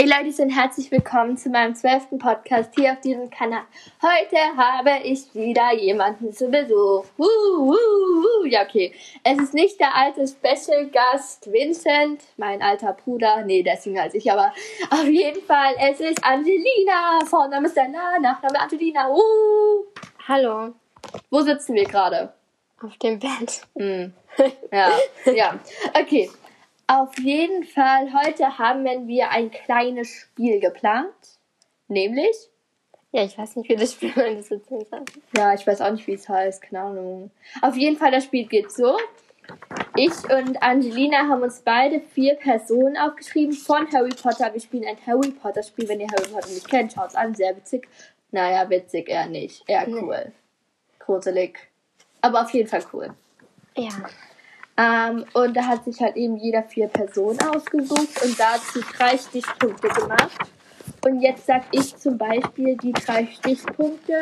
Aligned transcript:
Hey 0.00 0.08
Leute 0.08 0.42
und 0.42 0.48
herzlich 0.48 0.90
willkommen 0.90 1.36
zu 1.36 1.50
meinem 1.50 1.74
zwölften 1.74 2.18
Podcast 2.18 2.70
hier 2.74 2.92
auf 2.92 3.02
diesem 3.02 3.28
Kanal. 3.28 3.64
Heute 4.00 4.56
habe 4.56 5.04
ich 5.04 5.34
wieder 5.34 5.74
jemanden 5.74 6.32
zu 6.32 6.48
Besuch. 6.48 7.04
Uh, 7.18 7.26
uh, 7.58 7.74
uh. 7.74 8.46
Ja, 8.46 8.62
okay. 8.62 8.94
Es 9.24 9.38
ist 9.38 9.52
nicht 9.52 9.78
der 9.78 9.94
alte 9.94 10.26
Special 10.26 10.86
Gast 10.86 11.52
Vincent, 11.52 12.22
mein 12.38 12.62
alter 12.62 12.94
Bruder. 12.94 13.44
Nee, 13.44 13.62
jünger 13.84 14.04
als 14.04 14.14
ich, 14.14 14.32
aber 14.32 14.54
auf 14.88 15.04
jeden 15.04 15.42
Fall, 15.42 15.74
es 15.78 16.00
ist 16.00 16.24
Angelina. 16.24 17.18
Vorname 17.26 17.66
ist 17.66 17.72
Stella, 17.72 18.18
Nachname 18.22 18.58
Angelina. 18.58 19.10
Uh. 19.10 19.84
Hallo. 20.26 20.72
Wo 21.28 21.42
sitzen 21.42 21.74
wir 21.74 21.84
gerade? 21.84 22.32
Auf 22.82 22.96
dem 22.96 23.18
Bett. 23.18 23.66
Hm. 23.76 24.14
Ja, 24.72 24.92
ja. 25.26 25.60
Okay. 25.92 26.30
Auf 26.92 27.16
jeden 27.20 27.62
Fall, 27.62 28.12
heute 28.12 28.58
haben 28.58 28.84
wir 29.06 29.30
ein 29.30 29.52
kleines 29.52 30.08
Spiel 30.12 30.58
geplant. 30.58 31.14
Nämlich? 31.86 32.34
Ja, 33.12 33.22
ich 33.22 33.38
weiß 33.38 33.54
nicht, 33.54 33.68
wie 33.68 33.76
das 33.76 33.92
Spiel 33.92 34.12
Sitzens 34.42 34.90
heißt. 34.90 35.20
Ja, 35.36 35.54
ich 35.54 35.64
weiß 35.64 35.82
auch 35.82 35.92
nicht, 35.92 36.08
wie 36.08 36.14
es 36.14 36.28
heißt. 36.28 36.60
Keine 36.62 36.80
Ahnung. 36.80 37.30
Auf 37.62 37.76
jeden 37.76 37.96
Fall, 37.96 38.10
das 38.10 38.24
Spiel 38.24 38.44
geht 38.48 38.72
so. 38.72 38.96
Ich 39.94 40.10
und 40.36 40.60
Angelina 40.64 41.28
haben 41.28 41.42
uns 41.42 41.60
beide 41.60 42.00
vier 42.00 42.34
Personen 42.34 42.96
aufgeschrieben 42.96 43.52
von 43.52 43.86
Harry 43.92 44.10
Potter. 44.20 44.52
Wir 44.52 44.60
spielen 44.60 44.84
ein 44.84 44.98
Harry 45.06 45.30
Potter 45.30 45.62
Spiel. 45.62 45.88
Wenn 45.88 46.00
ihr 46.00 46.08
Harry 46.08 46.28
Potter 46.28 46.48
nicht 46.48 46.68
kennt, 46.68 46.92
schaut 46.92 47.10
es 47.10 47.14
an. 47.14 47.36
Sehr 47.36 47.56
witzig. 47.56 47.86
Naja, 48.32 48.68
witzig 48.68 49.08
eher 49.08 49.26
nicht. 49.26 49.62
Eher 49.68 49.86
cool. 49.86 50.32
Gruselig. 50.98 51.56
Aber 52.20 52.42
auf 52.42 52.50
jeden 52.50 52.68
Fall 52.68 52.84
cool. 52.92 53.14
Ja. 53.76 53.90
Ähm, 54.80 55.26
und 55.34 55.54
da 55.54 55.66
hat 55.66 55.84
sich 55.84 56.00
halt 56.00 56.16
eben 56.16 56.36
jeder 56.38 56.62
vier 56.62 56.86
Personen 56.86 57.38
ausgesucht 57.42 58.24
und 58.24 58.40
dazu 58.40 58.80
drei 58.96 59.18
Stichpunkte 59.18 59.88
gemacht. 59.88 60.38
Und 61.04 61.20
jetzt 61.20 61.46
sag 61.46 61.64
ich 61.70 61.96
zum 61.96 62.16
Beispiel 62.16 62.76
die 62.78 62.92
drei 62.92 63.26
Stichpunkte, 63.26 64.14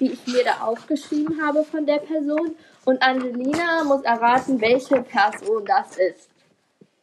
die 0.00 0.12
ich 0.12 0.26
mir 0.26 0.44
da 0.44 0.66
aufgeschrieben 0.66 1.40
habe 1.40 1.62
von 1.62 1.86
der 1.86 1.98
Person. 1.98 2.56
Und 2.84 3.02
Angelina 3.02 3.84
muss 3.84 4.02
erraten, 4.02 4.60
welche 4.60 5.00
Person 5.02 5.64
das 5.64 5.96
ist. 5.96 6.28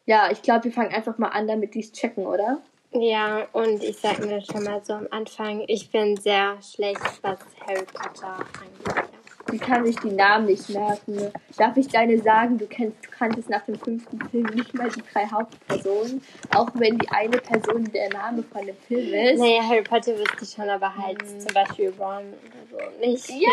Ja, 0.06 0.30
ich 0.30 0.42
glaube, 0.42 0.66
wir 0.66 0.72
fangen 0.74 0.94
einfach 0.94 1.18
mal 1.18 1.30
an, 1.30 1.48
damit 1.48 1.74
die 1.74 1.80
es 1.80 1.94
checken, 1.94 2.26
oder? 2.26 2.62
Ja, 2.92 3.48
und 3.54 3.82
ich 3.84 3.98
sag 3.98 4.20
mir 4.20 4.42
schon 4.42 4.64
mal 4.64 4.84
so 4.84 4.94
am 4.94 5.08
Anfang, 5.12 5.64
ich 5.68 5.90
bin 5.92 6.18
sehr 6.18 6.58
schlecht, 6.62 7.00
was 7.22 7.40
Harry 7.66 7.86
Potter 7.86 8.36
angeht. 8.36 9.21
Die 9.52 9.58
kann 9.58 9.86
sich 9.86 9.96
die 9.98 10.12
Namen 10.12 10.46
nicht 10.46 10.70
merken. 10.70 11.32
Darf 11.58 11.76
ich 11.78 11.88
deine 11.88 12.18
sagen, 12.20 12.58
du 12.58 12.66
kennst, 12.68 13.06
du 13.06 13.10
kanntest 13.10 13.50
nach 13.50 13.64
dem 13.66 13.76
fünften 13.76 14.20
Film 14.30 14.46
nicht 14.54 14.74
mal 14.74 14.90
die 14.90 15.02
drei 15.14 15.26
Hauptpersonen, 15.28 16.22
auch 16.56 16.70
wenn 16.76 16.98
die 16.98 17.10
eine 17.10 17.38
Person 17.38 17.84
der 17.92 18.10
Name 18.10 18.44
von 18.44 18.66
dem 18.66 18.76
Film 18.88 19.14
ist. 19.14 19.40
Naja, 19.40 19.62
Harry 19.68 19.82
Potter 19.84 20.18
wüsste 20.18 20.44
ich 20.44 20.52
schon, 20.52 20.70
aber 20.70 20.96
halt 20.96 21.22
Hm. 21.22 21.40
zum 21.40 21.54
Beispiel 21.54 21.94
Ron 22.00 22.34
oder 22.34 22.90
so 23.00 23.06
nicht. 23.06 23.30
Ja, 23.30 23.52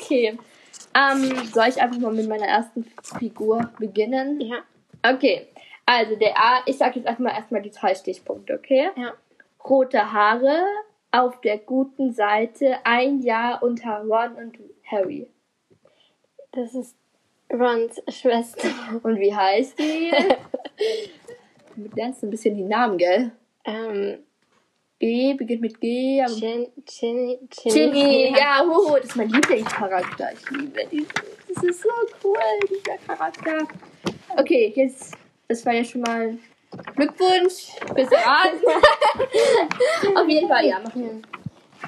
okay. 0.00 0.38
Ähm, 0.96 1.46
soll 1.52 1.68
ich 1.68 1.80
einfach 1.80 1.98
mal 1.98 2.12
mit 2.12 2.28
meiner 2.28 2.46
ersten 2.46 2.86
Figur 3.18 3.70
beginnen? 3.78 4.40
Ja. 4.40 4.58
Okay. 5.02 5.48
Also 5.86 6.16
der 6.16 6.36
A, 6.36 6.60
ich 6.66 6.78
sag 6.78 6.96
jetzt 6.96 7.06
erstmal 7.06 7.34
erstmal 7.34 7.60
die 7.60 7.70
drei 7.70 7.94
Stichpunkte, 7.94 8.54
okay? 8.54 8.90
Ja. 8.96 9.12
Rote 9.68 10.12
Haare, 10.12 10.62
auf 11.14 11.40
der 11.42 11.58
guten 11.58 12.12
Seite, 12.12 12.78
ein 12.82 13.22
Jahr 13.22 13.62
unter 13.62 14.00
Ron 14.00 14.34
und 14.34 14.58
Harry. 14.90 15.28
Das 16.50 16.74
ist 16.74 16.96
Rons 17.52 18.02
Schwester. 18.08 18.68
Und 19.00 19.20
wie 19.20 19.32
heißt 19.32 19.78
die? 19.78 20.10
du 21.76 21.88
lernst 21.94 22.24
ein 22.24 22.30
bisschen 22.30 22.56
die 22.56 22.64
Namen, 22.64 22.98
gell? 22.98 23.30
Ähm, 23.64 24.24
G, 24.98 25.34
beginnt 25.34 25.60
mit 25.60 25.80
G, 25.80 26.20
aber 26.20 26.34
Gin, 26.34 26.66
Ginny, 26.84 27.38
Ginny, 27.48 28.34
ja, 28.36 28.64
huhu, 28.64 28.96
das 28.96 29.06
ist 29.06 29.16
mein 29.16 29.28
Lieblingscharakter. 29.28 30.32
Ich 30.32 30.50
liebe 30.50 30.84
diesen. 30.90 31.08
Das 31.54 31.62
ist 31.62 31.82
so 31.82 31.88
cool, 32.24 32.38
dieser 32.68 32.96
Charakter. 33.06 33.68
Okay, 34.36 34.72
jetzt, 34.74 35.16
das 35.46 35.64
war 35.64 35.74
ja 35.74 35.84
schon 35.84 36.00
mal 36.00 36.36
Glückwunsch 36.96 37.72
fürs 37.94 38.12
Raten. 38.12 38.60
Auf 40.16 40.28
jeden 40.28 40.48
Fall, 40.48 40.66
ja, 40.66 40.78
machen 40.78 41.22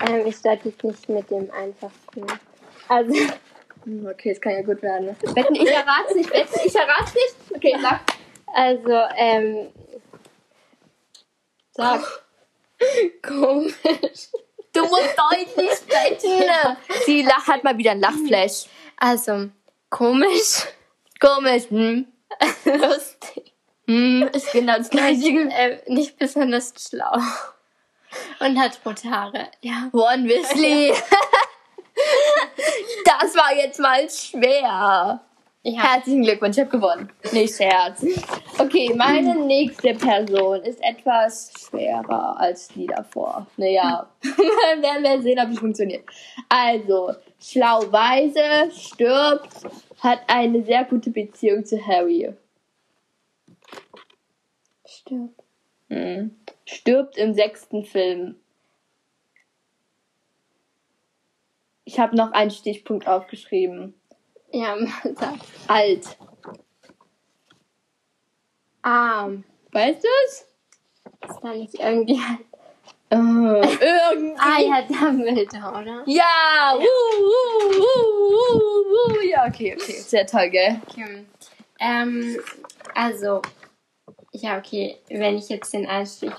Ähm, 0.06 0.26
ich 0.26 0.36
starte 0.36 0.68
jetzt 0.68 0.84
nicht 0.84 1.08
mit 1.08 1.30
dem 1.30 1.50
einfachsten. 1.50 2.26
Also, 2.88 3.12
wir. 3.12 4.10
Okay, 4.10 4.30
das 4.30 4.40
kann 4.40 4.52
ja 4.52 4.62
gut 4.62 4.82
werden. 4.82 5.16
Wetten, 5.34 5.54
ich 5.54 5.70
errate 5.70 6.16
nicht, 6.16 6.30
wetten, 6.32 6.60
ich 6.64 6.74
errate 6.74 7.12
nicht. 7.14 7.36
Okay, 7.54 7.76
sag. 7.80 8.00
also, 8.52 9.14
ähm, 9.16 9.68
Sag. 11.70 12.00
komisch. 13.22 14.30
Du 14.72 14.82
musst 14.82 15.14
deutlich 15.16 15.70
wetten. 15.88 16.76
Sie 17.04 17.22
lach, 17.22 17.46
hat 17.46 17.64
mal 17.64 17.76
wieder 17.78 17.92
ein 17.92 18.00
Lachflash. 18.00 18.66
Also, 18.96 19.50
komisch. 19.90 20.66
Komisch, 21.20 21.64
hm? 21.70 22.06
Lustig. 22.64 23.45
Hm, 23.86 24.28
ist 24.32 24.52
genau 24.52 24.78
das 24.78 24.90
gleiche. 24.90 25.28
Ähm, 25.28 25.78
nicht 25.86 26.18
besonders 26.18 26.72
schlau. 26.78 27.16
Und 28.40 28.58
hat 28.58 28.80
rote 28.84 29.10
Haare. 29.10 29.48
Ja. 29.60 29.90
Ron 29.92 30.28
Weasley. 30.28 30.88
das 33.04 33.34
war 33.34 33.54
jetzt 33.54 33.80
mal 33.80 34.08
schwer. 34.08 35.20
Ja. 35.68 35.82
Herzlichen 35.82 36.22
Glückwunsch, 36.22 36.56
ich 36.56 36.60
habe 36.60 36.70
gewonnen. 36.70 37.10
Nicht 37.32 37.56
Scherz. 37.56 38.06
Okay, 38.56 38.94
meine 38.94 39.34
nächste 39.34 39.94
Person 39.94 40.62
ist 40.62 40.80
etwas 40.80 41.52
schwerer 41.58 42.38
als 42.38 42.68
die 42.68 42.86
davor. 42.86 43.48
Naja, 43.56 44.06
werden 44.22 45.02
wir 45.02 45.22
sehen, 45.22 45.40
ob 45.40 45.50
es 45.50 45.58
funktioniert. 45.58 46.04
Also, 46.48 47.14
schlau-weise, 47.40 48.70
stirbt, 48.70 49.48
hat 50.00 50.20
eine 50.28 50.62
sehr 50.62 50.84
gute 50.84 51.10
Beziehung 51.10 51.64
zu 51.64 51.84
Harry. 51.84 52.32
Stimmt. 54.84 55.34
Hm. 55.88 56.36
Stirbt 56.64 57.16
im 57.16 57.34
sechsten 57.34 57.84
Film. 57.84 58.36
Ich 61.84 62.00
habe 62.00 62.16
noch 62.16 62.32
einen 62.32 62.50
Stichpunkt 62.50 63.06
aufgeschrieben. 63.06 63.94
Ja, 64.52 64.76
sag. 65.14 65.34
Alt. 65.68 66.16
Arm. 68.82 69.44
Weißt 69.72 70.02
du 70.02 70.08
es? 70.24 70.46
Ist 71.28 71.40
da 71.42 71.52
nicht 71.52 71.74
irgendwie. 71.74 72.20
Äh, 73.10 73.16
irgendwie. 73.16 74.38
Ah, 74.38 74.60
ja, 74.60 74.82
Dumbledore, 74.82 75.80
oder? 75.80 76.02
Ja, 76.06 76.74
uh, 76.74 76.80
uh, 76.80 77.76
uh, 77.76 78.32
uh, 78.32 79.12
uh. 79.12 79.20
ja, 79.22 79.46
okay, 79.46 79.76
okay, 79.80 79.92
sehr 79.92 80.26
toll, 80.26 80.50
gell? 80.50 80.80
Okay. 80.88 81.24
Ähm, 81.78 82.38
also, 82.94 83.42
ja, 84.42 84.58
okay, 84.58 84.98
wenn 85.08 85.36
ich 85.38 85.48
jetzt 85.48 85.72
den 85.72 85.86
Einstich. 85.86 86.32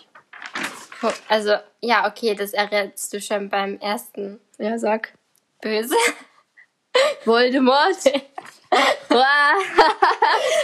guck- 1.02 1.14
Also, 1.28 1.56
ja, 1.82 2.08
okay, 2.08 2.34
das 2.36 2.54
errätst 2.54 3.14
du 3.14 3.22
schon 3.22 3.50
beim 3.50 3.78
ersten. 3.80 4.40
Ja, 4.58 4.78
sag. 4.78 5.14
Böse. 5.62 5.96
Voldemort. 7.26 7.98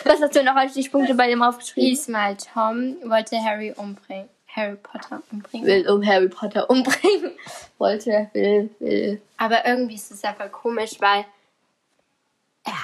Was 0.06 0.22
hast 0.22 0.36
du 0.36 0.44
noch 0.44 0.56
als 0.56 0.72
Stichpunkte 0.72 1.14
bei 1.16 1.28
dem 1.28 1.42
aufgeschrieben? 1.42 1.90
Diesmal 1.90 2.36
Tom 2.38 2.98
wollte 3.06 3.38
Harry 3.42 3.72
umbringen. 3.76 4.30
Harry 4.48 4.76
Potter 4.76 5.22
umbringen. 5.32 5.66
Will 5.66 5.90
um 5.90 6.06
Harry 6.06 6.28
Potter 6.30 6.70
umbringen. 6.70 7.32
Wollte, 7.80 8.30
will, 8.34 8.70
will. 8.80 9.20
Aber 9.38 9.66
irgendwie 9.66 9.96
ist 9.96 10.12
es 10.12 10.24
einfach 10.24 10.52
komisch, 10.52 10.92
weil 11.00 11.26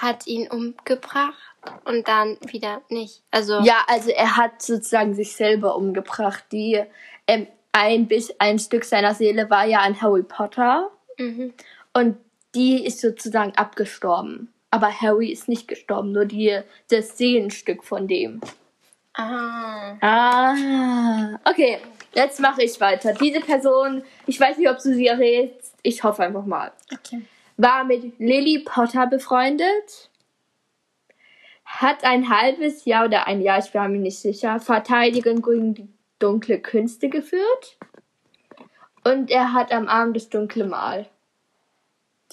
hat 0.02 0.28
ihn 0.28 0.48
umgebracht 0.50 1.34
und 1.86 2.08
dann 2.08 2.38
wieder 2.46 2.82
nicht. 2.90 3.22
Also, 3.32 3.60
Ja, 3.62 3.84
also 3.88 4.10
er 4.12 4.38
hat 4.38 4.62
sozusagen 4.62 5.14
sich 5.14 5.36
selber 5.36 5.76
umgebracht. 5.76 6.44
Die, 6.52 6.82
ähm, 7.28 7.48
ein, 7.72 8.08
bis, 8.08 8.34
ein 8.40 8.60
Stück 8.60 8.84
seiner 8.86 9.14
Seele 9.14 9.50
war 9.50 9.66
ja 9.66 9.80
an 9.80 10.02
Harry 10.02 10.24
Potter. 10.24 10.90
mhm. 11.18 11.54
Und 11.94 12.18
die 12.56 12.86
ist 12.86 13.02
sozusagen 13.02 13.54
abgestorben. 13.56 14.52
Aber 14.72 14.92
Harry 15.02 15.32
ist 15.32 15.48
nicht 15.50 15.68
gestorben, 15.68 16.12
nur 16.12 16.26
die, 16.26 16.60
das 16.90 17.18
Seelenstück 17.18 17.84
von 17.84 18.08
dem. 18.08 18.42
Ah. 19.14 19.96
Ah, 20.02 21.40
okay. 21.50 21.80
Jetzt 22.14 22.40
mache 22.40 22.64
ich 22.64 22.80
weiter. 22.80 23.14
Diese 23.14 23.40
Person, 23.40 24.04
ich 24.26 24.40
weiß 24.40 24.58
nicht, 24.58 24.70
ob 24.70 24.78
du 24.78 24.94
sie 24.94 25.08
errätst. 25.08 25.74
Ich 25.84 26.04
hoffe 26.04 26.24
einfach 26.24 26.46
mal. 26.46 26.72
Okay. 26.94 27.22
War 27.60 27.84
mit 27.84 28.18
Lily 28.20 28.60
Potter 28.60 29.06
befreundet. 29.06 30.10
Hat 31.66 32.06
ein 32.06 32.30
halbes 32.30 32.86
Jahr 32.86 33.06
oder 33.06 33.28
ein 33.28 33.42
Jahr, 33.42 33.60
ich 33.60 33.74
war 33.74 33.90
mir 33.90 34.00
nicht 34.00 34.18
sicher, 34.18 34.62
Verteidigung 34.62 35.42
gegen 35.42 35.74
die 35.74 35.90
dunkle 36.20 36.62
Künste 36.62 37.10
geführt. 37.10 37.78
Und 39.04 39.30
er 39.30 39.52
hat 39.52 39.74
am 39.74 39.90
Arm 39.90 40.14
das 40.14 40.30
dunkle 40.30 40.66
Mal. 40.66 41.10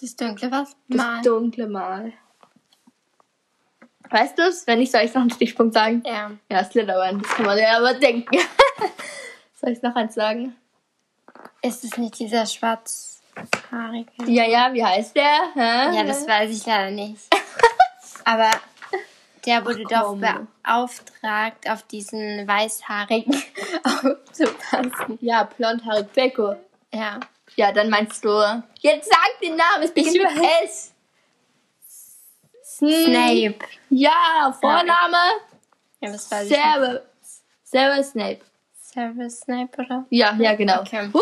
Das 0.00 0.14
dunkle 0.14 0.52
was? 0.52 0.76
Das 0.86 0.96
Mal. 0.96 1.22
dunkle 1.22 1.66
Mal. 1.66 2.12
Weißt 4.08 4.38
du 4.38 4.42
es? 4.42 4.64
Wenn 4.68 4.78
nicht, 4.78 4.92
soll 4.92 5.02
ich 5.02 5.12
noch 5.12 5.22
einen 5.22 5.30
Stichpunkt 5.30 5.74
sagen? 5.74 6.04
Ja. 6.06 6.30
Ja, 6.48 6.64
Slytherin, 6.64 7.20
das 7.20 7.30
kann 7.32 7.46
man 7.46 7.58
ja 7.58 7.78
aber 7.78 7.94
denken. 7.94 8.38
Soll 9.60 9.70
ich 9.70 9.82
noch 9.82 9.96
eins 9.96 10.14
sagen? 10.14 10.54
Ist 11.62 11.82
es 11.82 11.98
nicht 11.98 12.16
dieser 12.20 12.46
schwarzhaarige? 13.36 14.10
Ja, 14.26 14.44
ja, 14.44 14.72
wie 14.72 14.84
heißt 14.84 15.14
der? 15.16 15.52
Hä? 15.54 15.96
Ja, 15.96 16.04
das 16.04 16.26
weiß 16.26 16.50
ich 16.50 16.64
leider 16.66 16.90
nicht. 16.90 17.22
Aber 18.24 18.50
der 19.44 19.64
wurde 19.64 19.84
Ach, 19.86 20.02
doch 20.02 20.16
beauftragt, 20.16 21.68
auf 21.70 21.82
diesen 21.84 22.46
weißhaarigen 22.48 23.34
aufzupassen. 23.84 25.18
Ja, 25.20 25.44
blondhaarig 25.44 26.08
Beko. 26.12 26.56
Ja. 26.92 27.20
Ja, 27.54 27.72
dann 27.72 27.88
meinst 27.88 28.24
du. 28.24 28.30
Jetzt 28.80 29.08
sag 29.10 29.40
den 29.40 29.56
Namen, 29.56 29.84
es 29.84 29.94
beginnt 29.94 30.16
mit. 30.16 30.44
S. 30.64 30.92
Sn- 32.78 33.04
Snape. 33.04 33.64
Ja, 33.88 34.54
Vorname. 34.60 35.16
Ja, 36.00 36.10
das 36.10 36.30
weiß 36.30 36.44
ich 36.44 36.50
nicht. 36.50 36.60
Severus. 36.60 37.00
Severus 37.64 38.10
Snape. 38.10 38.40
Severus 38.74 39.40
Snape, 39.40 39.82
oder? 39.82 40.04
Ja, 40.10 40.34
ja, 40.38 40.54
genau. 40.54 40.80
Okay. 40.80 41.08
Uh, 41.14 41.18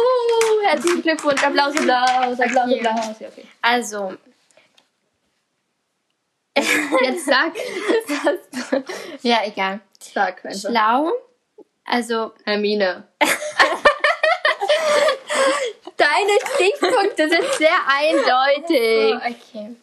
herzlichen 0.64 1.02
Glückwunsch. 1.02 1.42
Applaus, 1.42 1.76
Applaus, 1.76 2.40
Applaus. 2.40 2.72
Applaus. 2.72 3.20
Ja, 3.20 3.28
okay. 3.28 3.46
Also, 3.62 4.16
Jetzt 6.56 7.26
sag. 7.26 7.52
ja, 9.22 9.38
egal. 9.44 9.80
sag 9.98 10.44
einfach. 10.44 10.70
Schlau. 10.70 11.10
Also, 11.84 12.32
Hermine. 12.44 13.08
Deine 15.96 16.38
Stichpunkte 16.54 17.28
sind 17.28 17.44
sehr 17.54 17.76
eindeutig. 17.86 19.14
okay. 19.16 19.76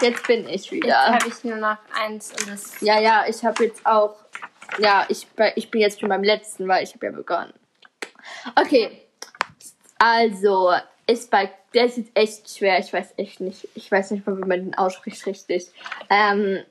Jetzt 0.00 0.26
bin 0.26 0.48
ich 0.48 0.70
Jetzt 0.70 0.72
wieder. 0.72 1.06
habe 1.06 1.28
ich 1.28 1.44
nur 1.44 1.56
noch 1.56 1.76
eins 1.94 2.32
und 2.32 2.50
das. 2.50 2.80
Ja, 2.80 2.98
ja, 2.98 3.26
ich 3.28 3.44
habe 3.44 3.64
jetzt 3.64 3.84
auch. 3.86 4.16
Ja, 4.78 5.06
ich, 5.08 5.26
ich 5.54 5.70
bin 5.70 5.80
jetzt 5.82 6.00
schon 6.00 6.08
beim 6.08 6.24
letzten, 6.24 6.66
weil 6.66 6.82
ich 6.82 6.94
habe 6.94 7.06
ja 7.06 7.12
begonnen. 7.12 7.52
Okay. 8.56 9.03
Also, 10.04 10.70
ist 11.06 11.30
bei. 11.30 11.50
Der 11.72 11.86
ist 11.86 11.96
jetzt 11.96 12.10
echt 12.14 12.50
schwer. 12.50 12.78
Ich 12.78 12.92
weiß 12.92 13.14
echt 13.16 13.40
nicht. 13.40 13.66
Ich 13.74 13.90
weiß 13.90 14.10
nicht 14.10 14.26
mal, 14.26 14.36
wie 14.36 14.46
man 14.46 14.62
den 14.62 14.74
ausspricht 14.74 15.24
richtig. 15.24 15.68
Ähm, 16.10 16.62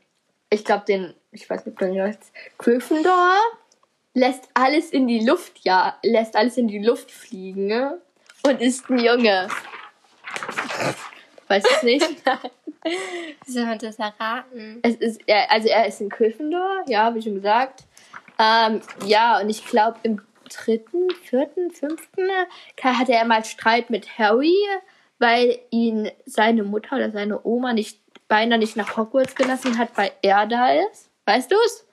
ich 0.51 0.63
glaube, 0.63 0.85
den. 0.85 1.15
Ich 1.31 1.49
weiß 1.49 1.65
nicht, 1.65 1.73
ob 1.73 1.79
den 1.79 1.99
heißt. 1.99 2.31
Gryffindor 2.59 3.33
lässt 4.13 4.47
alles 4.53 4.91
in 4.91 5.07
die 5.07 5.25
Luft, 5.25 5.61
ja. 5.63 5.97
Lässt 6.03 6.35
alles 6.35 6.57
in 6.57 6.67
die 6.67 6.77
Luft 6.77 7.09
fliegen. 7.09 7.65
ne? 7.65 7.99
Und 8.43 8.61
ist 8.61 8.87
ein 8.91 8.99
Junge. 8.99 9.47
Weiß 11.47 11.63
ich 11.77 11.83
nicht. 11.83 12.07
Wie 13.45 13.51
soll 13.51 13.65
man 13.65 13.79
das 13.79 13.97
erraten? 13.97 14.79
Es 14.83 14.95
ist, 14.97 15.21
er, 15.25 15.51
also 15.51 15.69
er 15.69 15.87
ist 15.87 16.01
in 16.01 16.09
Gryffindor, 16.09 16.83
ja, 16.85 17.15
wie 17.15 17.21
schon 17.23 17.33
gesagt. 17.33 17.85
Ähm, 18.37 18.81
ja, 19.07 19.39
und 19.39 19.49
ich 19.49 19.65
glaube 19.65 19.97
im 20.03 20.21
dritten, 20.53 21.09
vierten, 21.23 21.71
fünften 21.71 22.29
ka- 22.77 22.97
hatte 22.97 23.13
er 23.13 23.25
mal 23.25 23.43
Streit 23.45 23.89
mit 23.89 24.17
Harry, 24.17 24.55
weil 25.19 25.59
ihn 25.69 26.11
seine 26.25 26.63
Mutter 26.63 26.95
oder 26.95 27.11
seine 27.11 27.43
Oma 27.45 27.73
nicht 27.73 27.99
beinahe 28.27 28.57
nicht 28.59 28.75
nach 28.75 28.97
Hogwarts 28.97 29.35
gelassen 29.35 29.77
hat, 29.77 29.89
weil 29.95 30.11
er 30.21 30.45
da 30.47 30.71
ist. 30.89 31.09
Weißt 31.25 31.51
du's? 31.51 31.85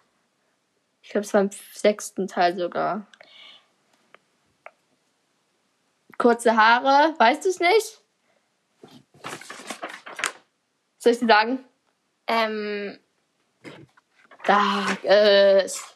Ich 1.03 1.11
glaube, 1.11 1.25
es 1.25 1.35
war 1.35 1.41
im 1.43 1.51
sechsten 1.75 2.27
Teil 2.29 2.57
sogar. 2.57 3.07
Kurze 6.19 6.57
Haare, 6.57 7.15
weißt 7.19 7.45
du's 7.45 7.61
nicht? 7.61 8.01
Soll 10.99 11.13
ich 11.13 11.19
dir 11.19 11.27
sagen? 11.27 11.65
Ähm, 12.27 12.99
Sag 14.47 15.05
es. 15.05 15.90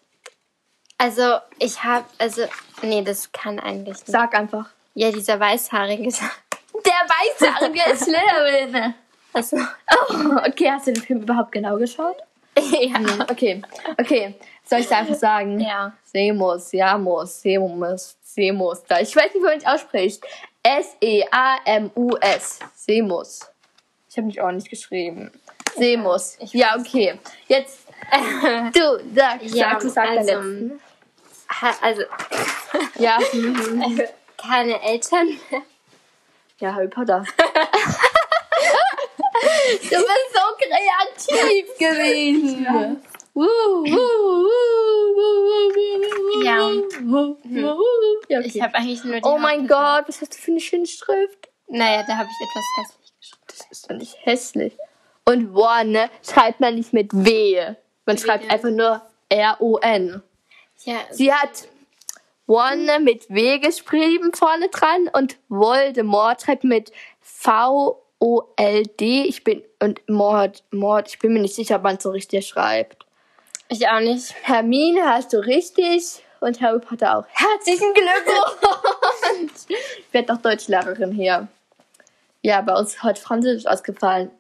Also, 0.99 1.39
ich 1.59 1.83
habe. 1.83 2.05
Also, 2.19 2.43
nee, 2.83 3.03
das 3.03 3.33
kann 3.33 3.59
eigentlich 3.59 3.99
nicht. 3.99 4.07
Sag 4.07 4.35
einfach. 4.35 4.71
Ja, 4.95 5.11
dieser 5.11 5.39
weißhaarige. 5.39 6.03
Der 6.85 6.93
Weißhaarige 6.93 7.93
ist 7.93 8.05
Slytherin. 8.05 8.95
Also, 9.33 9.57
Oh, 9.57 10.37
okay, 10.47 10.71
hast 10.71 10.87
du 10.87 10.93
den 10.93 11.03
Film 11.03 11.23
überhaupt 11.23 11.53
genau 11.53 11.77
geschaut? 11.77 12.17
ja. 12.57 13.01
Okay, 13.29 13.63
okay. 13.99 14.35
Soll 14.65 14.81
ich 14.81 14.89
dir 14.89 14.97
einfach 14.97 15.15
sagen? 15.15 15.59
Ja. 15.61 15.93
Semus, 16.05 16.73
Jamus, 16.73 17.43
Semus, 17.43 18.17
Semus. 18.23 18.83
Ich 19.01 19.17
weiß 19.17 19.35
nicht, 19.35 19.35
wie 19.35 19.41
man 19.41 19.59
es 19.59 19.67
ausspricht. 19.67 20.25
E 20.63 20.79
S-E-A-M-U-S. 20.79 22.61
Semus. 22.75 23.41
Ich 24.09 24.17
habe 24.17 24.27
mich 24.27 24.41
auch 24.41 24.53
nicht 24.53 24.71
geschrieben. 24.71 25.31
Semus. 25.77 26.39
Ja, 26.53 26.77
okay. 26.79 27.19
Jetzt, 27.49 27.84
du, 28.73 28.99
sag, 29.15 29.43
Ja, 29.43 29.71
sag, 29.71 29.81
du 29.81 29.89
sag 29.89 30.09
also- 30.09 30.33
letzten. 30.33 30.81
Also, 31.81 32.03
Ja, 32.99 33.19
mhm. 33.33 34.01
keine 34.37 34.83
Eltern 34.83 35.27
mehr. 35.51 35.63
ja, 36.59 36.75
Harry 36.75 36.89
Potter. 36.89 37.25
du 39.83 39.89
bist 39.89 40.33
so 40.33 40.41
kreativ 40.59 41.79
gewesen. 41.79 42.65
Ja. 42.65 42.97
ja. 48.29 48.41
Ich 48.41 48.61
habe 48.63 48.75
eigentlich 48.75 49.05
nur 49.05 49.17
die 49.17 49.23
Oh 49.25 49.39
mein 49.39 49.67
Gott, 49.67 50.05
was 50.09 50.21
hast 50.21 50.35
du 50.35 50.39
für 50.39 50.51
eine 50.51 50.61
schöne 50.61 50.87
Schrift? 50.87 51.49
Naja, 51.69 52.05
da 52.07 52.17
habe 52.17 52.29
ich 52.29 52.49
etwas 52.49 52.65
hässlich 52.79 53.13
geschrieben. 53.21 53.43
Das 53.47 53.67
ist 53.71 53.91
doch 53.91 53.97
nicht 53.97 54.17
hässlich. 54.27 54.77
Und 55.25 55.55
One 55.57 56.11
schreibt 56.23 56.61
man 56.61 56.75
nicht 56.75 56.93
mit 56.93 57.11
W. 57.13 57.75
Man 58.07 58.19
schreibt 58.19 58.51
einfach 58.51 58.71
nur 58.71 59.03
R-O-N. 59.29 60.23
Ja, 60.85 60.97
Sie 61.11 61.33
hat 61.33 61.69
One 62.47 63.01
mit 63.01 63.31
W 63.31 63.59
geschrieben 63.59 64.33
vorne 64.35 64.69
dran 64.69 65.09
und 65.15 65.37
Voldemort 65.49 66.43
schreibt 66.43 66.65
mit 66.65 66.93
V-O-L-D. 67.21 69.23
Ich 69.23 69.45
bin, 69.45 69.63
und 69.81 70.07
Mord, 70.09 70.63
Mord, 70.71 71.09
ich 71.09 71.19
bin 71.19 71.33
mir 71.33 71.41
nicht 71.41 71.55
sicher, 71.55 71.79
man 71.79 71.97
es 71.97 72.03
so 72.03 72.11
richtig 72.11 72.47
schreibt. 72.47 73.07
ich 73.69 73.89
auch 73.89 74.01
nicht. 74.01 74.35
Hermine 74.43 75.09
hast 75.09 75.33
du 75.33 75.39
richtig 75.39 76.23
und 76.41 76.61
Harry 76.61 76.81
Potter 76.81 77.19
auch. 77.19 77.25
Herzlichen 77.33 77.95
Glückwunsch! 77.95 79.65
ich 79.69 80.13
werde 80.13 80.35
doch 80.35 80.43
Deutschlehrerin 80.43 81.13
hier. 81.13 81.49
Ja, 82.43 82.61
bei 82.61 82.75
uns 82.75 82.95
ist 82.95 83.03
heute 83.03 83.23
Französisch 83.23 83.67
ausgefallen. 83.67 84.31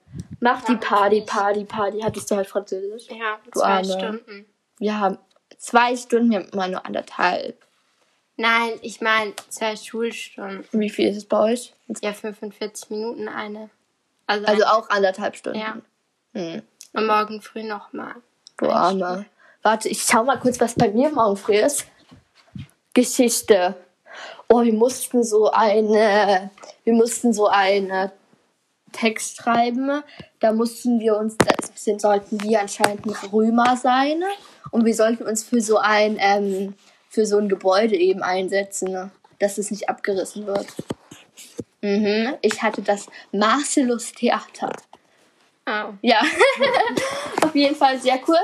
Mach 0.40 0.62
die 0.64 0.76
Party. 0.76 1.22
Party, 1.22 1.64
Party. 1.64 2.00
Hattest 2.00 2.31
du 2.31 2.37
heute 2.37 2.49
Französisch? 2.49 3.08
Ja, 3.08 3.38
Du 3.44 3.61
zwei 3.61 3.66
Arme. 3.66 3.84
Stunden. 3.93 4.46
Wir 4.78 4.99
haben 4.99 5.19
zwei 5.58 5.96
Stunden, 5.96 6.31
wir 6.31 6.40
haben 6.40 6.49
immer 6.49 6.69
nur 6.69 6.84
anderthalb. 6.84 7.58
Nein, 8.36 8.72
ich 8.82 9.00
meine 9.00 9.32
zwei 9.48 9.77
Schulstunden. 9.77 10.67
Wie 10.72 10.91
viel 10.91 11.08
ist 11.08 11.17
es 11.17 11.24
bei 11.24 11.38
euch? 11.53 11.72
Ja, 12.03 12.12
45 12.12 12.91
Minuten 12.91 13.29
eine. 13.29 13.70
Also, 14.27 14.46
Also 14.46 14.65
auch 14.65 14.91
anderthalb 14.91 15.36
Stunden. 15.36 15.60
Ja. 15.60 15.77
Hm. 16.34 16.62
und 16.94 17.06
morgen 17.06 17.41
früh 17.41 17.62
nochmal. 17.62 18.15
Du 18.56 18.69
Arme. 18.69 19.27
Warte, 19.62 19.88
ich 19.88 20.03
schau 20.03 20.24
mal 20.24 20.38
kurz, 20.38 20.60
was 20.60 20.74
bei 20.74 20.88
mir 20.88 21.10
morgen 21.10 21.36
früh 21.36 21.55
ist. 21.56 21.86
Geschichte. 22.93 23.77
Oh, 24.48 24.62
wir 24.62 24.72
mussten 24.72 25.24
so 25.24 25.50
eine, 25.50 26.50
wir 26.84 26.93
mussten 26.93 27.32
so 27.32 27.46
eine 27.48 28.12
Text 28.94 29.36
schreiben. 29.36 30.03
Da 30.41 30.53
mussten 30.53 31.01
wir 31.01 31.17
uns, 31.17 31.36
das 31.36 32.01
sollten 32.01 32.43
wir 32.43 32.60
anscheinend 32.60 33.06
nicht 33.06 33.32
Römer 33.32 33.77
sein. 33.77 34.22
Und 34.70 34.84
wir 34.84 34.94
sollten 34.94 35.24
uns 35.24 35.44
für 35.44 35.60
so 35.60 35.79
ein, 35.79 36.17
ähm, 36.19 36.74
für 37.08 37.27
so 37.27 37.39
ein 37.39 37.48
Gebäude 37.48 37.96
eben 37.96 38.22
einsetzen, 38.22 39.10
dass 39.39 39.58
es 39.58 39.70
nicht 39.70 39.89
abgerissen 39.89 40.46
wird. 40.46 40.67
Mhm. 41.82 42.34
Ich 42.41 42.63
hatte 42.63 42.82
das 42.82 43.06
Marcellus 43.31 44.13
Theater. 44.13 44.72
Oh. 45.67 45.94
Ja, 46.03 46.20
auf 47.43 47.55
jeden 47.55 47.77
Fall 47.77 47.98
sehr 47.98 48.19
cool. 48.27 48.39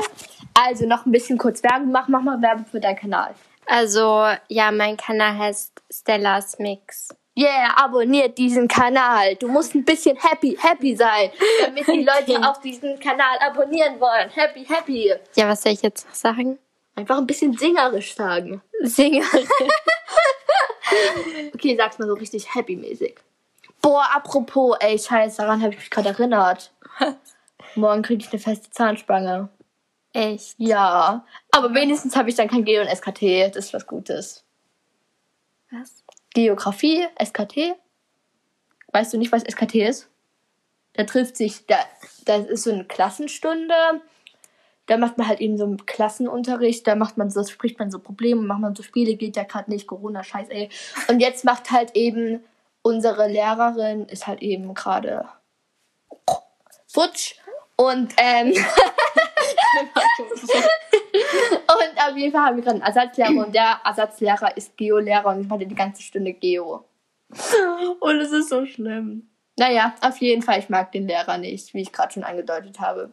Also 0.54 0.86
noch 0.86 1.06
ein 1.06 1.12
bisschen 1.12 1.38
kurz 1.38 1.62
Werbung 1.62 1.90
machen. 1.90 2.12
Mach 2.12 2.22
mal 2.22 2.40
Werbung 2.42 2.66
für 2.66 2.80
deinen 2.80 2.96
Kanal. 2.96 3.34
Also, 3.66 4.26
ja, 4.48 4.70
mein 4.72 4.96
Kanal 4.96 5.38
heißt 5.38 5.72
Stellas 5.90 6.58
Mix. 6.58 7.08
Yeah, 7.38 7.72
abonniert 7.76 8.36
diesen 8.36 8.66
Kanal. 8.68 9.36
Du 9.36 9.48
musst 9.48 9.74
ein 9.74 9.84
bisschen 9.84 10.16
happy, 10.16 10.58
happy 10.60 10.96
sein, 10.96 11.30
damit 11.62 11.86
die 11.86 12.04
Leute 12.28 12.46
auf 12.46 12.60
diesen 12.60 12.98
Kanal 12.98 13.38
abonnieren 13.40 14.00
wollen. 14.00 14.28
Happy, 14.30 14.64
happy. 14.64 15.14
Ja, 15.36 15.48
was 15.48 15.62
soll 15.62 15.72
ich 15.72 15.82
jetzt 15.82 16.06
noch 16.06 16.14
sagen? 16.14 16.58
Einfach 16.96 17.18
ein 17.18 17.26
bisschen 17.26 17.56
singerisch 17.56 18.14
sagen. 18.14 18.62
Singer. 18.82 19.24
Okay, 21.54 21.76
sag's 21.76 21.98
mal 21.98 22.08
so 22.08 22.14
richtig 22.14 22.52
happy-mäßig. 22.54 23.14
Boah, 23.80 24.08
apropos, 24.14 24.76
ey, 24.80 24.98
scheiße, 24.98 25.36
daran 25.38 25.62
habe 25.62 25.72
ich 25.72 25.78
mich 25.78 25.90
gerade 25.90 26.08
erinnert. 26.08 26.72
Morgen 27.74 28.02
kriege 28.02 28.24
ich 28.24 28.32
eine 28.32 28.40
feste 28.40 28.70
Zahnspange. 28.70 29.48
Echt? 30.12 30.54
Ja, 30.58 31.24
aber 31.52 31.74
wenigstens 31.74 32.16
habe 32.16 32.28
ich 32.28 32.34
dann 32.34 32.48
kein 32.48 32.64
G 32.64 32.80
und 32.80 32.88
SKT. 32.88 33.54
Das 33.54 33.66
ist 33.66 33.74
was 33.74 33.86
Gutes. 33.86 34.44
Was? 35.70 35.99
Geografie, 36.34 37.06
SKT. 37.22 37.74
Weißt 38.92 39.12
du 39.12 39.18
nicht, 39.18 39.32
was 39.32 39.42
SKT 39.42 39.76
ist? 39.76 40.08
Da 40.94 41.04
trifft 41.04 41.36
sich, 41.36 41.66
da, 41.66 41.76
das 42.24 42.46
ist 42.46 42.64
so 42.64 42.72
eine 42.72 42.84
Klassenstunde. 42.84 43.74
da 44.86 44.96
macht 44.96 45.18
man 45.18 45.28
halt 45.28 45.40
eben 45.40 45.56
so 45.56 45.64
einen 45.64 45.86
Klassenunterricht, 45.86 46.86
da 46.86 46.96
macht 46.96 47.16
man 47.16 47.30
so, 47.30 47.44
spricht 47.44 47.78
man 47.78 47.90
so 47.92 48.00
Probleme, 48.00 48.42
macht 48.42 48.60
man 48.60 48.74
so 48.74 48.82
Spiele, 48.82 49.14
geht 49.14 49.36
ja 49.36 49.44
gerade 49.44 49.70
nicht, 49.70 49.86
Corona, 49.86 50.24
scheiß, 50.24 50.48
ey. 50.48 50.68
Und 51.08 51.20
jetzt 51.20 51.44
macht 51.44 51.70
halt 51.70 51.94
eben 51.94 52.42
unsere 52.82 53.28
Lehrerin, 53.28 54.06
ist 54.06 54.26
halt 54.26 54.42
eben 54.42 54.74
gerade 54.74 55.28
futsch. 56.88 57.36
Und, 57.76 58.12
ähm, 58.18 58.52
und 61.32 61.98
auf 62.10 62.16
jeden 62.16 62.32
Fall 62.32 62.46
haben 62.46 62.56
wir 62.56 62.62
gerade 62.64 62.76
einen 62.76 62.86
Ersatzlehrer 62.86 63.46
und 63.46 63.54
der 63.54 63.80
Ersatzlehrer 63.84 64.56
ist 64.56 64.76
Geolehrer 64.76 65.26
und 65.30 65.44
ich 65.44 65.50
hatte 65.50 65.66
die 65.66 65.74
ganze 65.74 66.02
Stunde 66.02 66.32
Geo. 66.32 66.84
Und 68.00 68.16
es 68.20 68.32
ist 68.32 68.48
so 68.48 68.66
schlimm. 68.66 69.28
Naja, 69.58 69.94
auf 70.00 70.16
jeden 70.18 70.42
Fall, 70.42 70.58
ich 70.58 70.68
mag 70.68 70.90
den 70.92 71.06
Lehrer 71.06 71.38
nicht, 71.38 71.74
wie 71.74 71.82
ich 71.82 71.92
gerade 71.92 72.12
schon 72.12 72.24
angedeutet 72.24 72.80
habe. 72.80 73.10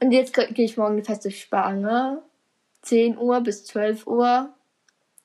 Und 0.00 0.12
jetzt 0.12 0.34
gehe 0.34 0.64
ich 0.64 0.76
morgen 0.76 0.92
eine 0.94 1.04
feste 1.04 1.30
Spange. 1.30 2.22
10 2.82 3.18
Uhr 3.18 3.40
bis 3.40 3.64
12 3.66 4.06
Uhr. 4.06 4.48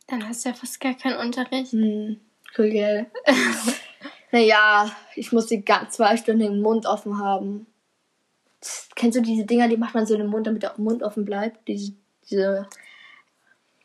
Dann 0.07 0.27
hast 0.27 0.43
du 0.43 0.49
ja 0.49 0.55
fast 0.55 0.79
gar 0.81 0.93
keinen 0.95 1.17
Unterricht. 1.19 1.71
Hm, 1.71 2.19
cool, 2.57 2.69
gell? 2.69 3.05
naja, 4.31 4.91
ich 5.15 5.31
muss 5.31 5.47
die 5.47 5.63
ga- 5.63 5.87
zwei 5.89 6.17
Stunden 6.17 6.41
den 6.41 6.61
Mund 6.61 6.85
offen 6.85 7.19
haben. 7.19 7.67
Kennst 8.95 9.17
du 9.17 9.21
diese 9.21 9.45
Dinger, 9.45 9.67
die 9.67 9.77
macht 9.77 9.93
man 9.93 10.05
so 10.05 10.15
in 10.15 10.21
den 10.21 10.29
Mund, 10.29 10.47
damit 10.47 10.63
der 10.63 10.73
Mund 10.77 11.03
offen 11.03 11.23
bleibt? 11.25 11.67
Diese, 11.67 11.93
diese, 12.29 12.67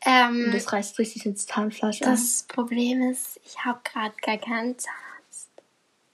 Ähm, 0.03 0.49
das 0.51 0.71
reißt 0.73 0.97
richtig 0.97 1.25
ins 1.25 1.45
Zahnfleisch 1.45 1.99
das 1.99 2.43
Problem 2.47 3.03
ist, 3.11 3.39
ich 3.45 3.63
habe 3.63 3.79
gerade 3.83 4.15
gar 4.21 4.37
keinen 4.37 4.77
Zahnarzt. 4.79 5.51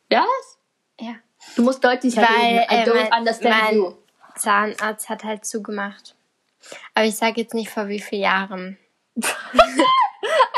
Was? 0.10 0.57
Ja. 1.00 1.15
Du 1.55 1.63
musst 1.63 1.84
deutlich 1.84 2.17
Weil 2.17 2.25
reden. 2.25 2.65
I 2.69 2.75
äh, 2.75 2.84
don't 2.84 3.10
mein, 3.10 3.19
understand 3.19 3.55
mein 3.62 3.75
you. 3.75 3.93
Zahnarzt 4.36 5.10
hat 5.10 5.24
halt 5.24 5.46
zugemacht. 5.46 6.15
Aber 6.93 7.05
ich 7.05 7.15
sage 7.15 7.41
jetzt 7.41 7.53
nicht 7.53 7.69
vor 7.69 7.88
wie 7.88 8.00
vielen 8.00 8.24
Jahren. 8.24 8.77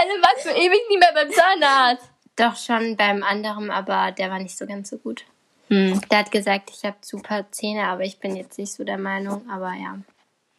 Also 0.02 0.14
warst 0.22 0.46
du 0.46 0.50
ewig 0.52 0.80
nicht 0.90 1.00
mehr 1.00 1.12
beim 1.14 1.30
Zahnarzt. 1.30 2.10
Doch 2.38 2.56
schon 2.56 2.96
beim 2.96 3.22
anderen, 3.22 3.70
aber 3.70 4.12
der 4.12 4.32
war 4.32 4.40
nicht 4.40 4.58
so 4.58 4.66
ganz 4.66 4.90
so 4.90 4.98
gut. 4.98 5.26
Hm. 5.68 6.00
Der 6.10 6.20
hat 6.20 6.32
gesagt, 6.32 6.72
ich 6.72 6.86
habe 6.86 6.96
super 7.02 7.46
Zähne, 7.52 7.84
aber 7.88 8.04
ich 8.04 8.18
bin 8.20 8.36
jetzt 8.36 8.58
nicht 8.58 8.72
so 8.72 8.86
der 8.86 8.98
Meinung. 8.98 9.48
Aber 9.50 9.74
ja. 9.74 10.00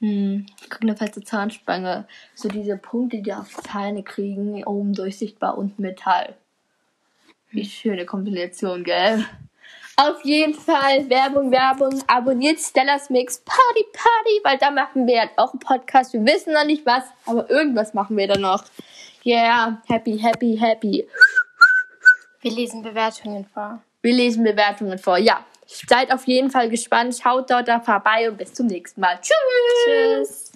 Hm. 0.00 0.47
Ich 0.61 0.71
krieg 0.71 0.83
eine 0.83 0.97
feste 0.97 1.23
Zahnspange. 1.23 2.07
So 2.35 2.49
diese 2.49 2.76
Punkte, 2.76 3.23
die 3.23 3.33
auf 3.33 3.49
die 3.49 3.71
Zähne 3.71 4.02
kriegen, 4.02 4.64
oben 4.64 4.95
durchsichtbar 4.95 5.57
und 5.57 5.78
Metall. 5.78 6.35
Wie 7.50 7.64
schöne 7.64 8.07
Kombination, 8.07 8.85
gell? 8.85 9.25
Auf 9.97 10.25
jeden 10.25 10.54
Fall 10.54 11.11
Werbung, 11.11 11.50
Werbung. 11.50 12.02
Abonniert 12.07 12.59
Stellas 12.59 13.11
Mix 13.11 13.38
Party, 13.45 13.85
Party, 13.92 14.40
weil 14.42 14.57
da 14.57 14.71
machen 14.71 15.07
wir 15.07 15.21
halt 15.21 15.33
auch 15.37 15.52
einen 15.52 15.61
Podcast. 15.61 16.14
Wir 16.14 16.25
wissen 16.25 16.54
noch 16.54 16.64
nicht 16.64 16.87
was, 16.87 17.04
aber 17.26 17.50
irgendwas 17.50 17.92
machen 17.92 18.16
wir 18.16 18.26
da 18.26 18.38
noch. 18.38 18.64
Yeah, 19.26 19.83
happy, 19.87 20.16
happy, 20.16 20.57
happy. 20.57 21.07
Wir 22.40 22.52
lesen 22.52 22.83
Bewertungen 22.83 23.45
vor. 23.45 23.83
Wir 24.00 24.14
lesen 24.14 24.45
Bewertungen 24.45 24.99
vor. 24.99 25.19
Ja, 25.19 25.45
seid 25.88 26.12
auf 26.12 26.26
jeden 26.26 26.50
Fall 26.50 26.68
gespannt. 26.68 27.18
Schaut 27.22 27.50
dort 27.50 27.68
da 27.68 27.80
vorbei 27.80 28.28
und 28.28 28.38
bis 28.38 28.52
zum 28.54 28.66
nächsten 28.66 29.00
Mal. 29.00 29.18
Tschüss. 29.20 29.34
Tschüss. 29.84 30.50